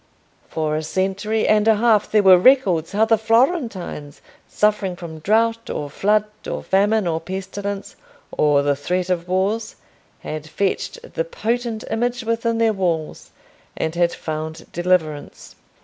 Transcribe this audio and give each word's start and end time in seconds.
For 0.49 0.75
a 0.75 0.81
century 0.81 1.47
and 1.47 1.67
a 1.67 1.75
half 1.75 2.09
there 2.11 2.23
were 2.23 2.39
records 2.39 2.93
how 2.93 3.05
the 3.05 3.19
Florentines, 3.19 4.19
suffering 4.49 4.95
from 4.95 5.19
drought, 5.19 5.69
or 5.69 5.91
flood, 5.91 6.25
or 6.49 6.63
famine, 6.63 7.05
or 7.05 7.19
pestilence, 7.21 7.95
or 8.31 8.63
the 8.63 8.75
threat 8.75 9.11
of 9.11 9.27
wars, 9.27 9.75
had 10.21 10.49
fetched 10.49 11.13
the 11.13 11.23
potent 11.23 11.83
image 11.91 12.23
within 12.23 12.57
their 12.57 12.73
walls, 12.73 13.29
and 13.77 13.93
had 13.93 14.11
found 14.11 14.65
deliverance. 14.71 15.55